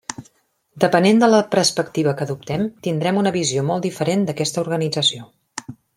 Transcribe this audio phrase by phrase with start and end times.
[0.83, 5.29] Depenent de la perspectiva que adoptem, tindrem una visió molt diferent d'aquesta organització.